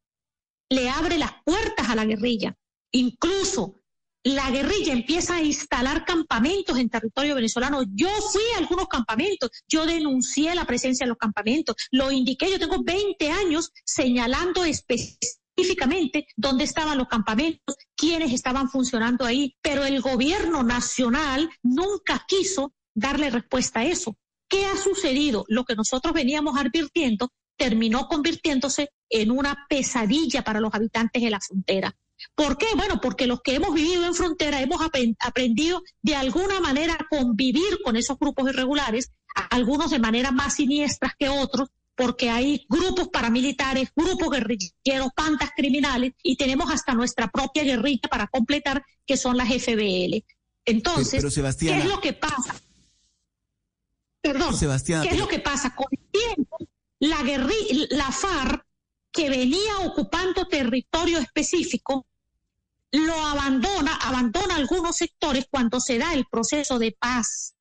le 0.70 0.88
abre 0.88 1.18
las 1.18 1.32
puertas 1.44 1.88
a 1.88 1.94
la 1.94 2.04
guerrilla. 2.04 2.56
Incluso 2.92 3.80
la 4.24 4.50
guerrilla 4.50 4.92
empieza 4.92 5.36
a 5.36 5.42
instalar 5.42 6.04
campamentos 6.04 6.76
en 6.76 6.90
territorio 6.90 7.36
venezolano. 7.36 7.84
Yo 7.94 8.08
fui 8.08 8.42
a 8.54 8.58
algunos 8.58 8.88
campamentos, 8.88 9.50
yo 9.68 9.86
denuncié 9.86 10.54
la 10.54 10.64
presencia 10.64 11.04
de 11.04 11.10
los 11.10 11.18
campamentos, 11.18 11.76
lo 11.92 12.10
indiqué, 12.10 12.50
yo 12.50 12.58
tengo 12.58 12.82
20 12.82 13.30
años 13.30 13.70
señalando 13.84 14.64
específicamente 14.64 15.38
específicamente 15.58 16.28
dónde 16.36 16.64
estaban 16.64 16.98
los 16.98 17.08
campamentos, 17.08 17.76
quiénes 17.96 18.32
estaban 18.32 18.70
funcionando 18.70 19.24
ahí, 19.24 19.56
pero 19.60 19.84
el 19.84 20.00
gobierno 20.00 20.62
nacional 20.62 21.50
nunca 21.62 22.24
quiso 22.28 22.72
darle 22.94 23.30
respuesta 23.30 23.80
a 23.80 23.84
eso. 23.84 24.16
¿Qué 24.48 24.64
ha 24.66 24.76
sucedido? 24.76 25.44
Lo 25.48 25.64
que 25.64 25.74
nosotros 25.74 26.14
veníamos 26.14 26.56
advirtiendo 26.56 27.30
terminó 27.56 28.06
convirtiéndose 28.06 28.90
en 29.10 29.32
una 29.32 29.66
pesadilla 29.68 30.42
para 30.42 30.60
los 30.60 30.72
habitantes 30.72 31.22
de 31.22 31.30
la 31.30 31.40
frontera. 31.40 31.94
¿Por 32.34 32.56
qué? 32.56 32.66
Bueno, 32.76 33.00
porque 33.00 33.26
los 33.26 33.40
que 33.42 33.56
hemos 33.56 33.74
vivido 33.74 34.04
en 34.04 34.14
frontera 34.14 34.60
hemos 34.60 34.80
aprendido 35.20 35.82
de 36.02 36.14
alguna 36.14 36.60
manera 36.60 36.94
a 36.94 37.06
convivir 37.08 37.80
con 37.84 37.96
esos 37.96 38.18
grupos 38.18 38.48
irregulares, 38.48 39.10
algunos 39.50 39.90
de 39.90 39.98
manera 39.98 40.30
más 40.30 40.54
siniestras 40.54 41.12
que 41.18 41.28
otros, 41.28 41.68
porque 41.98 42.30
hay 42.30 42.64
grupos 42.68 43.08
paramilitares, 43.08 43.90
grupos 43.96 44.30
guerrilleros, 44.30 45.08
pantas 45.16 45.50
criminales 45.56 46.12
y 46.22 46.36
tenemos 46.36 46.70
hasta 46.70 46.94
nuestra 46.94 47.26
propia 47.26 47.64
guerrilla 47.64 48.08
para 48.08 48.28
completar, 48.28 48.84
que 49.04 49.16
son 49.16 49.36
las 49.36 49.48
FBL. 49.48 50.24
Entonces, 50.64 51.20
¿qué 51.58 51.76
es 51.76 51.84
lo 51.86 52.00
que 52.00 52.12
pasa? 52.12 52.54
Perdón, 54.20 54.54
¿qué 54.56 55.08
es 55.08 55.18
lo 55.18 55.26
que 55.26 55.40
pasa? 55.40 55.74
Con 55.74 55.88
el 55.90 56.06
tiempo, 56.12 56.58
la 57.00 57.20
guerrilla, 57.24 57.86
la 57.90 58.12
FARC, 58.12 58.64
que 59.10 59.28
venía 59.28 59.78
ocupando 59.84 60.46
territorio 60.46 61.18
específico, 61.18 62.06
lo 62.92 63.14
abandona, 63.14 63.96
abandona 63.96 64.54
algunos 64.54 64.96
sectores 64.96 65.46
cuando 65.50 65.80
se 65.80 65.98
da 65.98 66.14
el 66.14 66.26
proceso 66.26 66.78
de 66.78 66.92
paz. 66.92 67.56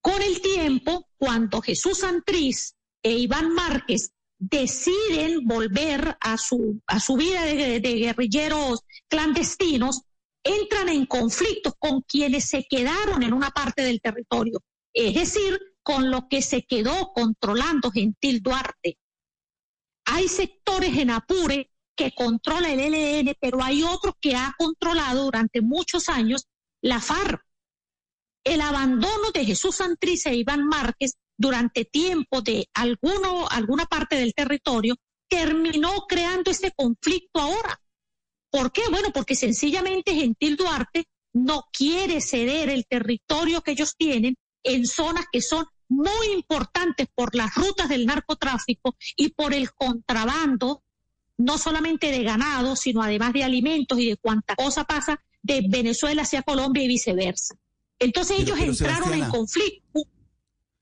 Con 0.00 0.22
el 0.22 0.40
tiempo, 0.40 1.08
cuando 1.18 1.60
Jesús 1.60 1.98
Santriz 1.98 2.75
e 3.06 3.12
Iván 3.12 3.54
Márquez 3.54 4.10
deciden 4.36 5.46
volver 5.46 6.16
a 6.20 6.36
su, 6.36 6.82
a 6.88 6.98
su 6.98 7.14
vida 7.14 7.44
de, 7.44 7.78
guerrilleros 7.78 8.80
clandestinos, 9.06 10.02
entran 10.42 10.88
en 10.88 11.06
conflictos 11.06 11.74
con 11.78 12.02
quienes 12.02 12.48
se 12.48 12.66
quedaron 12.68 13.22
en 13.22 13.32
una 13.32 13.50
parte 13.50 13.82
del 13.82 14.00
territorio, 14.00 14.60
es 14.92 15.14
decir, 15.14 15.56
con 15.84 16.10
lo 16.10 16.26
que 16.28 16.42
se 16.42 16.64
quedó 16.64 17.12
controlando 17.14 17.92
Gentil 17.92 18.42
Duarte. 18.42 18.98
Hay 20.06 20.26
sectores 20.26 20.98
en 20.98 21.10
Apure 21.10 21.70
que 21.94 22.10
controla 22.10 22.72
el 22.72 22.80
LN, 22.80 23.36
pero 23.40 23.62
hay 23.62 23.84
otros 23.84 24.14
que 24.20 24.34
ha 24.34 24.52
controlado 24.58 25.26
durante 25.26 25.60
muchos 25.60 26.08
años 26.08 26.48
la 26.82 27.00
FARC. 27.00 27.40
El 28.42 28.62
abandono 28.62 29.30
de 29.32 29.44
Jesús 29.44 29.76
Santriz 29.76 30.26
e 30.26 30.34
Iván 30.34 30.66
Márquez 30.66 31.14
durante 31.36 31.84
tiempo 31.84 32.40
de 32.40 32.68
alguno, 32.74 33.48
alguna 33.48 33.86
parte 33.86 34.16
del 34.16 34.34
territorio, 34.34 34.96
terminó 35.28 36.06
creando 36.08 36.50
ese 36.50 36.72
conflicto 36.72 37.40
ahora. 37.40 37.80
¿Por 38.50 38.72
qué? 38.72 38.82
Bueno, 38.90 39.10
porque 39.12 39.34
sencillamente 39.34 40.14
Gentil 40.14 40.56
Duarte 40.56 41.04
no 41.32 41.64
quiere 41.72 42.20
ceder 42.20 42.70
el 42.70 42.86
territorio 42.86 43.60
que 43.60 43.72
ellos 43.72 43.94
tienen 43.96 44.36
en 44.62 44.86
zonas 44.86 45.26
que 45.30 45.42
son 45.42 45.66
muy 45.88 46.28
importantes 46.32 47.06
por 47.14 47.34
las 47.34 47.54
rutas 47.54 47.88
del 47.88 48.06
narcotráfico 48.06 48.96
y 49.16 49.28
por 49.30 49.54
el 49.54 49.72
contrabando, 49.72 50.82
no 51.36 51.58
solamente 51.58 52.10
de 52.10 52.22
ganado, 52.22 52.74
sino 52.76 53.02
además 53.02 53.32
de 53.32 53.44
alimentos 53.44 53.98
y 53.98 54.08
de 54.08 54.16
cuánta 54.16 54.56
cosa 54.56 54.84
pasa 54.84 55.22
de 55.42 55.64
Venezuela 55.68 56.22
hacia 56.22 56.42
Colombia 56.42 56.82
y 56.82 56.88
viceversa. 56.88 57.54
Entonces 57.98 58.40
ellos 58.40 58.58
entraron 58.58 59.12
en 59.14 59.28
conflicto 59.28 60.02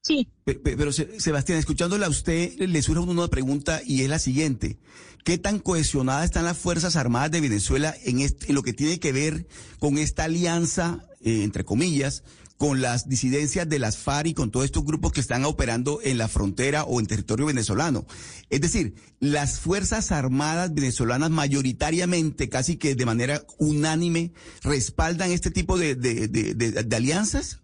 Sí. 0.04 0.28
Pero, 0.44 0.92
Sebastián, 0.92 1.58
escuchándola 1.58 2.06
a 2.06 2.10
usted, 2.10 2.58
le 2.58 2.82
surge 2.82 3.00
una 3.00 3.28
pregunta 3.28 3.80
y 3.84 4.02
es 4.02 4.08
la 4.10 4.18
siguiente. 4.18 4.78
¿Qué 5.24 5.38
tan 5.38 5.58
cohesionadas 5.58 6.26
están 6.26 6.44
las 6.44 6.58
Fuerzas 6.58 6.96
Armadas 6.96 7.30
de 7.30 7.40
Venezuela 7.40 7.94
en, 8.04 8.20
este, 8.20 8.52
lo 8.52 8.62
que 8.62 8.74
tiene 8.74 9.00
que 9.00 9.12
ver 9.12 9.46
con 9.78 9.96
esta 9.96 10.24
alianza, 10.24 11.06
eh, 11.22 11.42
entre 11.42 11.64
comillas, 11.64 12.22
con 12.58 12.82
las 12.82 13.08
disidencias 13.08 13.66
de 13.66 13.78
las 13.78 13.96
FARC 13.96 14.28
y 14.28 14.34
con 14.34 14.50
todos 14.50 14.66
estos 14.66 14.84
grupos 14.84 15.12
que 15.12 15.22
están 15.22 15.46
operando 15.46 16.00
en 16.04 16.18
la 16.18 16.28
frontera 16.28 16.84
o 16.84 17.00
en 17.00 17.06
territorio 17.06 17.46
venezolano? 17.46 18.04
Es 18.50 18.60
decir, 18.60 18.96
las 19.20 19.58
Fuerzas 19.58 20.12
Armadas 20.12 20.74
venezolanas 20.74 21.30
mayoritariamente, 21.30 22.50
casi 22.50 22.76
que 22.76 22.94
de 22.94 23.06
manera 23.06 23.46
unánime, 23.56 24.34
respaldan 24.62 25.30
este 25.30 25.50
tipo 25.50 25.78
de 25.78 26.86
alianzas 26.94 27.63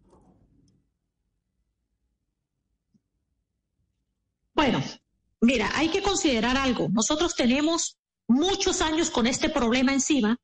Bueno, 4.60 4.82
mira, 5.40 5.70
hay 5.74 5.88
que 5.88 6.02
considerar 6.02 6.58
algo. 6.58 6.90
Nosotros 6.90 7.34
tenemos 7.34 7.96
muchos 8.28 8.82
años 8.82 9.10
con 9.10 9.26
este 9.26 9.48
problema 9.48 9.94
encima 9.94 10.36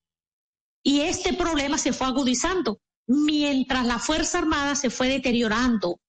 y 0.82 1.00
este 1.00 1.35
problema 1.35 1.76
se 1.76 1.92
fue 1.92 2.06
agudizando 2.06 2.78
mientras 3.06 3.85
la 3.85 3.99
Fuerza 3.99 4.38
Armada 4.38 4.75
se 4.75 4.88
fue 4.88 5.08
deteriorando. 5.08 6.00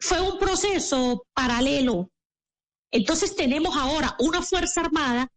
Fue 0.00 0.22
un 0.22 0.38
proceso 0.38 1.26
paralelo. 1.34 2.10
Entonces 2.90 3.36
tenemos 3.36 3.76
ahora 3.76 4.16
una 4.20 4.40
Fuerza 4.40 4.80
Armada 4.80 5.28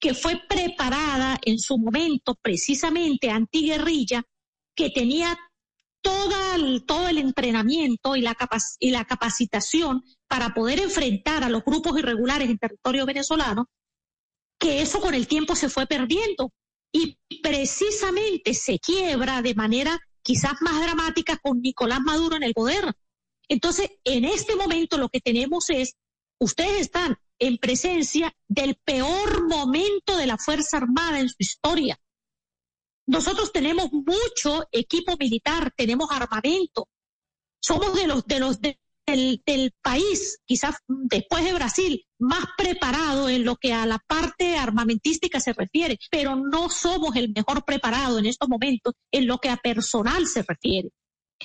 que 0.00 0.14
fue 0.14 0.42
preparada 0.48 1.38
en 1.42 1.60
su 1.60 1.78
momento 1.78 2.34
precisamente 2.42 3.30
antiguerrilla, 3.30 4.24
que 4.74 4.90
tenía 4.90 5.38
el, 6.54 6.84
todo 6.84 7.08
el 7.08 7.18
entrenamiento 7.18 8.16
y 8.16 8.22
la, 8.22 8.36
y 8.78 8.90
la 8.90 9.04
capacitación 9.04 10.04
para 10.32 10.54
poder 10.54 10.80
enfrentar 10.80 11.44
a 11.44 11.50
los 11.50 11.62
grupos 11.62 11.98
irregulares 11.98 12.48
en 12.48 12.56
territorio 12.56 13.04
venezolano, 13.04 13.68
que 14.58 14.80
eso 14.80 14.98
con 14.98 15.12
el 15.12 15.26
tiempo 15.26 15.54
se 15.54 15.68
fue 15.68 15.86
perdiendo 15.86 16.54
y 16.90 17.18
precisamente 17.42 18.54
se 18.54 18.78
quiebra 18.78 19.42
de 19.42 19.54
manera 19.54 20.00
quizás 20.22 20.54
más 20.62 20.80
dramática 20.80 21.36
con 21.36 21.60
Nicolás 21.60 22.00
Maduro 22.00 22.36
en 22.36 22.44
el 22.44 22.54
poder. 22.54 22.94
Entonces, 23.46 23.90
en 24.04 24.24
este 24.24 24.56
momento 24.56 24.96
lo 24.96 25.10
que 25.10 25.20
tenemos 25.20 25.68
es, 25.68 25.96
ustedes 26.38 26.80
están 26.80 27.18
en 27.38 27.58
presencia 27.58 28.34
del 28.48 28.76
peor 28.86 29.46
momento 29.46 30.16
de 30.16 30.28
la 30.28 30.38
Fuerza 30.38 30.78
Armada 30.78 31.20
en 31.20 31.28
su 31.28 31.36
historia. 31.40 32.00
Nosotros 33.06 33.52
tenemos 33.52 33.92
mucho 33.92 34.66
equipo 34.72 35.14
militar, 35.18 35.74
tenemos 35.76 36.10
armamento, 36.10 36.88
somos 37.60 37.94
de 37.94 38.06
los 38.06 38.26
de 38.26 38.40
los 38.40 38.62
del, 39.06 39.72
país, 39.82 40.38
quizás 40.44 40.76
después 40.86 41.44
de 41.44 41.54
Brasil, 41.54 42.06
más 42.18 42.44
preparado 42.56 43.28
en 43.28 43.44
lo 43.44 43.56
que 43.56 43.72
a 43.72 43.86
la 43.86 43.98
parte 44.06 44.56
armamentística 44.56 45.40
se 45.40 45.52
refiere, 45.52 45.98
pero 46.10 46.36
no 46.36 46.70
somos 46.70 47.16
el 47.16 47.32
mejor 47.34 47.64
preparado 47.64 48.18
en 48.18 48.26
estos 48.26 48.48
momentos 48.48 48.94
en 49.10 49.26
lo 49.26 49.38
que 49.38 49.50
a 49.50 49.56
personal 49.56 50.26
se 50.26 50.42
refiere. 50.42 50.90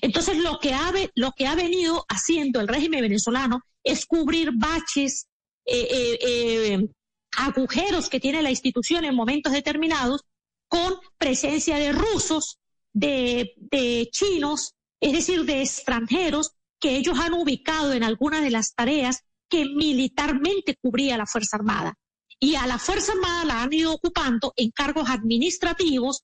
Entonces, 0.02 0.38
lo 0.38 0.60
que 0.60 0.74
ha, 0.74 0.94
lo 1.16 1.32
que 1.32 1.48
ha 1.48 1.56
venido 1.56 2.06
haciendo 2.08 2.60
el 2.60 2.68
régimen 2.68 3.02
venezolano 3.02 3.62
es 3.84 4.06
cubrir 4.06 4.52
baches, 4.56 5.28
eh, 5.66 5.88
eh, 5.92 6.20
eh, 6.22 6.88
agujeros 7.36 8.10
que 8.10 8.20
tiene 8.20 8.42
la 8.42 8.52
institución 8.52 9.06
en 9.06 9.16
momentos 9.16 9.52
determinados 9.52 10.22
con 10.68 10.96
presencia 11.18 11.78
de 11.78 11.92
rusos, 11.92 12.60
de, 12.94 13.54
de 13.58 14.08
chinos, 14.12 14.76
es 15.00 15.14
decir, 15.14 15.46
de 15.46 15.62
extranjeros 15.62 16.57
ellos 16.96 17.20
han 17.20 17.34
ubicado 17.34 17.94
en 17.94 18.04
algunas 18.04 18.42
de 18.42 18.52
las 18.52 18.74
tareas 18.74 19.24
que 19.50 19.66
militarmente 19.66 20.76
cubría 20.82 21.18
la 21.18 21.26
Fuerza 21.26 21.58
Armada. 21.58 21.96
Y 22.40 22.56
a 22.56 22.68
la 22.68 22.78
Fuerza 22.78 23.14
Armada 23.14 23.46
la 23.46 23.64
han 23.64 23.74
ido 23.74 23.94
ocupando 23.94 24.54
en 24.56 24.72
cargos 24.72 25.10
administrativos 25.10 26.24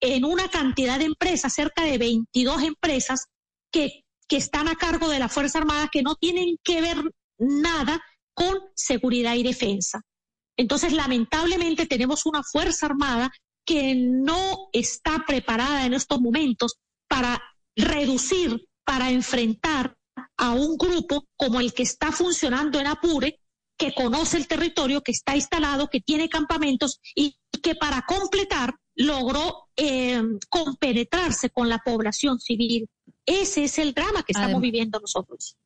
en 0.00 0.24
una 0.24 0.48
cantidad 0.48 0.98
de 0.98 1.04
empresas, 1.06 1.52
cerca 1.52 1.84
de 1.84 1.98
22 1.98 2.62
empresas 2.62 3.26
que, 3.70 4.04
que 4.26 4.36
están 4.36 4.68
a 4.68 4.76
cargo 4.76 5.08
de 5.08 5.18
la 5.18 5.28
Fuerza 5.28 5.58
Armada 5.58 5.88
que 5.92 6.02
no 6.02 6.14
tienen 6.14 6.56
que 6.62 6.80
ver 6.80 6.96
nada 7.38 8.02
con 8.32 8.58
seguridad 8.74 9.34
y 9.34 9.42
defensa. 9.42 10.00
Entonces, 10.56 10.92
lamentablemente 10.92 11.86
tenemos 11.86 12.24
una 12.24 12.42
Fuerza 12.42 12.86
Armada 12.86 13.30
que 13.66 13.94
no 13.94 14.68
está 14.72 15.24
preparada 15.26 15.84
en 15.84 15.94
estos 15.94 16.20
momentos 16.20 16.76
para 17.08 17.40
reducir 17.76 18.66
para 18.90 19.10
enfrentar 19.10 19.96
a 20.40 20.52
un 20.52 20.78
grupo 20.78 21.26
como 21.36 21.60
el 21.60 21.74
que 21.74 21.82
está 21.82 22.10
funcionando 22.12 22.80
en 22.80 22.86
Apure, 22.86 23.38
que 23.76 23.92
conoce 23.92 24.38
el 24.38 24.48
territorio, 24.48 25.02
que 25.02 25.12
está 25.12 25.36
instalado, 25.36 25.88
que 25.88 26.00
tiene 26.00 26.30
campamentos 26.30 26.98
y 27.14 27.36
que 27.62 27.74
para 27.74 28.06
completar 28.06 28.74
logró 28.94 29.68
eh, 29.76 30.22
compenetrarse 30.48 31.50
con 31.50 31.68
la 31.68 31.78
población 31.78 32.40
civil. 32.40 32.88
Ese 33.26 33.64
es 33.64 33.78
el 33.78 33.92
drama 33.92 34.22
que 34.22 34.32
estamos 34.32 34.62
viviendo 34.62 34.98
nosotros. 34.98 35.56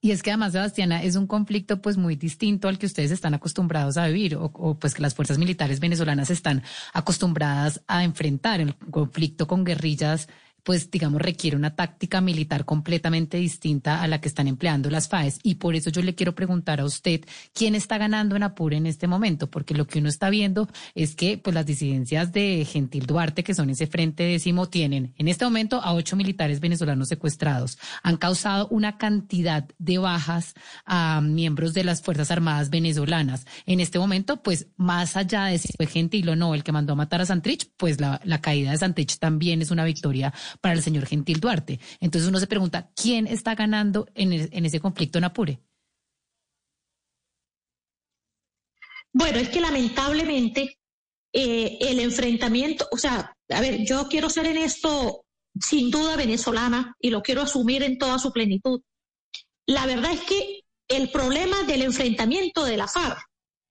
Y 0.00 0.10
es 0.10 0.22
que 0.22 0.30
además, 0.30 0.52
Sebastiana, 0.52 1.02
es 1.02 1.14
un 1.14 1.26
conflicto 1.26 1.80
pues 1.80 1.96
muy 1.96 2.16
distinto 2.16 2.68
al 2.68 2.78
que 2.78 2.86
ustedes 2.86 3.10
están 3.10 3.34
acostumbrados 3.34 3.98
a 3.98 4.06
vivir 4.06 4.36
o, 4.36 4.46
o, 4.54 4.74
pues 4.78 4.94
que 4.94 5.02
las 5.02 5.14
fuerzas 5.14 5.38
militares 5.38 5.80
venezolanas 5.80 6.30
están 6.30 6.62
acostumbradas 6.94 7.82
a 7.86 8.04
enfrentar. 8.04 8.60
El 8.60 8.74
conflicto 8.74 9.46
con 9.46 9.64
guerrillas 9.64 10.28
pues 10.62 10.90
digamos 10.90 11.20
requiere 11.20 11.56
una 11.56 11.74
táctica 11.74 12.20
militar 12.20 12.64
completamente 12.64 13.36
distinta 13.36 14.02
a 14.02 14.08
la 14.08 14.20
que 14.20 14.28
están 14.28 14.48
empleando 14.48 14.90
las 14.90 15.08
FAES. 15.08 15.40
Y 15.42 15.56
por 15.56 15.74
eso 15.74 15.90
yo 15.90 16.02
le 16.02 16.14
quiero 16.14 16.34
preguntar 16.34 16.80
a 16.80 16.84
usted 16.84 17.24
quién 17.52 17.74
está 17.74 17.98
ganando 17.98 18.36
en 18.36 18.42
Apure 18.42 18.76
en 18.76 18.86
este 18.86 19.06
momento, 19.06 19.50
porque 19.50 19.74
lo 19.74 19.86
que 19.86 19.98
uno 19.98 20.08
está 20.08 20.30
viendo 20.30 20.68
es 20.94 21.14
que 21.14 21.38
pues 21.38 21.54
las 21.54 21.66
disidencias 21.66 22.32
de 22.32 22.64
Gentil 22.64 23.06
Duarte 23.06 23.42
que 23.44 23.54
son 23.54 23.70
ese 23.70 23.86
frente 23.86 24.24
décimo 24.24 24.68
tienen 24.68 25.14
en 25.16 25.28
este 25.28 25.44
momento 25.44 25.80
a 25.82 25.94
ocho 25.94 26.16
militares 26.16 26.60
venezolanos 26.60 27.08
secuestrados, 27.08 27.78
han 28.02 28.16
causado 28.16 28.68
una 28.68 28.98
cantidad 28.98 29.68
de 29.78 29.98
bajas 29.98 30.54
a 30.84 31.20
miembros 31.20 31.74
de 31.74 31.84
las 31.84 32.02
Fuerzas 32.02 32.30
Armadas 32.30 32.70
venezolanas. 32.70 33.46
En 33.66 33.80
este 33.80 33.98
momento, 33.98 34.42
pues 34.42 34.68
más 34.76 35.16
allá 35.16 35.46
de 35.46 35.58
si 35.58 35.72
fue 35.76 35.86
Gentil 35.86 36.28
o 36.28 36.36
no 36.36 36.54
el 36.54 36.64
que 36.64 36.72
mandó 36.72 36.92
a 36.92 36.96
matar 36.96 37.20
a 37.20 37.26
Santrich, 37.26 37.70
pues 37.76 38.00
la, 38.00 38.20
la 38.24 38.40
caída 38.40 38.70
de 38.70 38.78
Santrich 38.78 39.18
también 39.18 39.62
es 39.62 39.70
una 39.70 39.84
victoria 39.84 40.32
para 40.60 40.74
el 40.74 40.82
señor 40.82 41.06
Gentil 41.06 41.40
Duarte. 41.40 41.80
Entonces 42.00 42.28
uno 42.28 42.38
se 42.38 42.46
pregunta, 42.46 42.90
¿quién 42.94 43.26
está 43.26 43.54
ganando 43.54 44.06
en, 44.14 44.32
ese 44.32 44.80
conflicto 44.80 45.18
en 45.18 45.24
Apure? 45.24 45.60
Bueno, 49.12 49.38
es 49.38 49.48
que 49.50 49.60
lamentablemente 49.60 50.78
eh, 51.32 51.78
el 51.80 52.00
enfrentamiento, 52.00 52.88
o 52.90 52.96
sea, 52.96 53.36
a 53.48 53.60
ver, 53.60 53.84
yo 53.84 54.08
quiero 54.08 54.30
ser 54.30 54.46
en 54.46 54.56
esto 54.56 55.24
sin 55.60 55.90
duda 55.90 56.16
venezolana 56.16 56.94
y 56.98 57.10
lo 57.10 57.22
quiero 57.22 57.42
asumir 57.42 57.82
en 57.82 57.98
toda 57.98 58.18
su 58.18 58.32
plenitud. 58.32 58.80
La 59.66 59.86
verdad 59.86 60.12
es 60.12 60.22
que 60.22 60.62
el 60.88 61.10
problema 61.10 61.62
del 61.64 61.82
enfrentamiento 61.82 62.64
de 62.64 62.76
la 62.76 62.88
FARC 62.88 63.18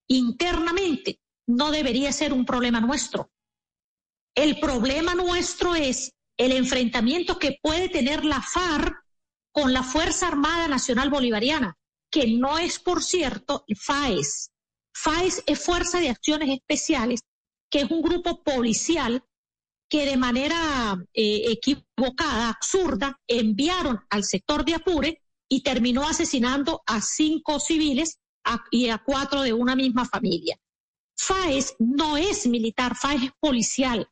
internamente 0.07 1.19
no 1.47 1.71
debería 1.71 2.11
ser 2.11 2.33
un 2.33 2.45
problema 2.45 2.79
nuestro. 2.79 3.31
El 4.35 4.59
problema 4.59 5.15
nuestro 5.15 5.75
es 5.75 6.13
el 6.41 6.53
enfrentamiento 6.53 7.37
que 7.37 7.59
puede 7.61 7.87
tener 7.87 8.25
la 8.25 8.41
FARC 8.41 8.95
con 9.51 9.73
la 9.73 9.83
Fuerza 9.83 10.27
Armada 10.27 10.67
Nacional 10.67 11.11
Bolivariana, 11.11 11.77
que 12.09 12.25
no 12.27 12.57
es, 12.57 12.79
por 12.79 13.03
cierto, 13.03 13.63
FAES. 13.75 14.49
FAES 14.91 15.43
es 15.45 15.63
Fuerza 15.63 15.99
de 15.99 16.09
Acciones 16.09 16.49
Especiales, 16.49 17.19
que 17.69 17.81
es 17.81 17.91
un 17.91 18.01
grupo 18.01 18.41
policial 18.41 19.23
que 19.87 20.07
de 20.07 20.17
manera 20.17 20.97
eh, 21.13 21.43
equivocada, 21.51 22.49
absurda, 22.49 23.19
enviaron 23.27 23.99
al 24.09 24.23
sector 24.23 24.65
de 24.65 24.73
Apure 24.73 25.21
y 25.47 25.61
terminó 25.61 26.07
asesinando 26.07 26.81
a 26.87 27.01
cinco 27.01 27.59
civiles 27.59 28.17
y 28.71 28.89
a 28.89 28.97
cuatro 28.97 29.43
de 29.43 29.53
una 29.53 29.75
misma 29.75 30.05
familia. 30.05 30.57
FAES 31.15 31.75
no 31.77 32.17
es 32.17 32.47
militar, 32.47 32.95
FAES 32.95 33.25
es 33.25 33.31
policial. 33.39 34.09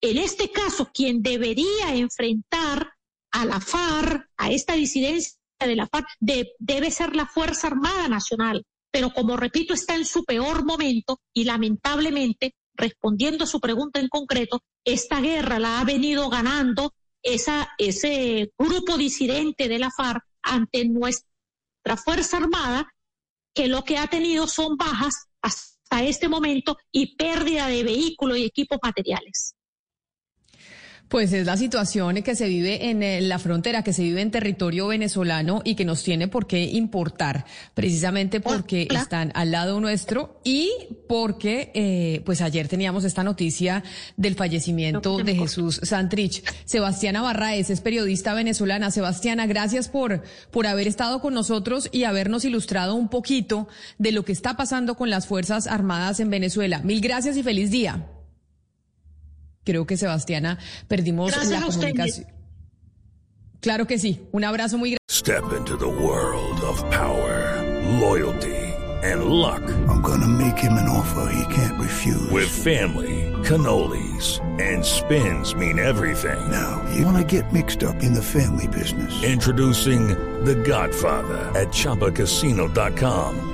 En 0.00 0.18
este 0.18 0.50
caso, 0.50 0.90
quien 0.92 1.22
debería 1.22 1.94
enfrentar 1.94 2.92
a 3.32 3.44
la 3.44 3.60
FARC, 3.60 4.28
a 4.36 4.50
esta 4.50 4.74
disidencia 4.74 5.38
de 5.58 5.76
la 5.76 5.86
FARC, 5.86 6.06
debe 6.20 6.90
ser 6.90 7.16
la 7.16 7.26
Fuerza 7.26 7.68
Armada 7.68 8.08
Nacional. 8.08 8.64
Pero 8.90 9.12
como 9.12 9.36
repito, 9.36 9.74
está 9.74 9.96
en 9.96 10.04
su 10.04 10.24
peor 10.24 10.64
momento 10.64 11.20
y 11.32 11.44
lamentablemente, 11.44 12.54
respondiendo 12.74 13.44
a 13.44 13.48
su 13.48 13.60
pregunta 13.60 13.98
en 13.98 14.08
concreto, 14.08 14.60
esta 14.84 15.20
guerra 15.20 15.58
la 15.58 15.80
ha 15.80 15.84
venido 15.84 16.28
ganando 16.28 16.94
ese 17.22 18.52
grupo 18.58 18.96
disidente 18.96 19.68
de 19.68 19.78
la 19.78 19.90
FARC 19.90 20.22
ante 20.42 20.84
nuestra 20.84 21.96
Fuerza 21.96 22.36
Armada, 22.36 22.92
que 23.54 23.66
lo 23.68 23.82
que 23.82 23.98
ha 23.98 24.06
tenido 24.06 24.46
son 24.46 24.76
bajas 24.76 25.26
hasta 25.42 26.04
este 26.04 26.28
momento 26.28 26.76
y 26.92 27.16
pérdida 27.16 27.66
de 27.68 27.82
vehículos 27.82 28.38
y 28.38 28.44
equipos 28.44 28.78
materiales. 28.82 29.54
Pues 31.14 31.32
es 31.32 31.46
la 31.46 31.56
situación 31.56 32.20
que 32.24 32.34
se 32.34 32.48
vive 32.48 32.90
en 32.90 33.00
eh, 33.04 33.20
la 33.20 33.38
frontera, 33.38 33.84
que 33.84 33.92
se 33.92 34.02
vive 34.02 34.20
en 34.20 34.32
territorio 34.32 34.88
venezolano 34.88 35.62
y 35.62 35.76
que 35.76 35.84
nos 35.84 36.02
tiene 36.02 36.26
por 36.26 36.48
qué 36.48 36.64
importar, 36.64 37.44
precisamente 37.72 38.40
porque 38.40 38.88
están 38.90 39.30
al 39.36 39.52
lado 39.52 39.78
nuestro 39.78 40.40
y 40.42 40.72
porque, 41.08 41.70
eh, 41.74 42.20
pues 42.26 42.40
ayer 42.40 42.66
teníamos 42.66 43.04
esta 43.04 43.22
noticia 43.22 43.84
del 44.16 44.34
fallecimiento 44.34 45.18
de 45.18 45.36
Jesús 45.36 45.78
Santrich. 45.84 46.42
Sebastiana 46.64 47.22
Barraez 47.22 47.70
es 47.70 47.80
periodista 47.80 48.34
venezolana. 48.34 48.90
Sebastiana, 48.90 49.46
gracias 49.46 49.88
por, 49.88 50.24
por 50.50 50.66
haber 50.66 50.88
estado 50.88 51.20
con 51.20 51.32
nosotros 51.32 51.90
y 51.92 52.02
habernos 52.02 52.44
ilustrado 52.44 52.96
un 52.96 53.08
poquito 53.08 53.68
de 53.98 54.10
lo 54.10 54.24
que 54.24 54.32
está 54.32 54.56
pasando 54.56 54.96
con 54.96 55.10
las 55.10 55.28
Fuerzas 55.28 55.68
Armadas 55.68 56.18
en 56.18 56.30
Venezuela. 56.30 56.80
Mil 56.82 57.00
gracias 57.00 57.36
y 57.36 57.44
feliz 57.44 57.70
día. 57.70 58.04
Creo 59.64 59.86
que 59.86 59.96
Sebastiana 59.96 60.58
perdimos 60.88 61.34
la 61.48 61.60
comunicación. 61.60 62.26
Claro 63.60 63.86
que 63.86 63.98
sí. 63.98 64.20
Un 64.32 64.44
abrazo 64.44 64.76
muy 64.76 64.90
grande. 64.90 64.98
Step 65.08 65.52
into 65.56 65.76
the 65.76 65.88
world 65.88 66.60
of 66.62 66.82
power, 66.90 67.62
loyalty 67.98 68.74
and 69.04 69.24
luck. 69.26 69.62
I'm 69.88 70.00
gonna 70.00 70.26
make 70.26 70.58
him 70.58 70.72
an 70.74 70.88
offer 70.88 71.30
he 71.32 71.54
can't 71.54 71.80
refuse. 71.80 72.30
With 72.30 72.48
family, 72.48 73.32
cannolis 73.44 74.40
and 74.60 74.84
spins 74.84 75.54
mean 75.54 75.78
everything. 75.78 76.50
Now, 76.50 76.82
you 76.94 77.04
wanna 77.04 77.24
get 77.24 77.52
mixed 77.52 77.84
up 77.84 78.02
in 78.02 78.14
the 78.14 78.22
family 78.22 78.66
business. 78.68 79.22
Introducing 79.22 80.08
The 80.44 80.56
Godfather 80.56 81.52
at 81.58 81.68
chapacasino.com. 81.68 83.53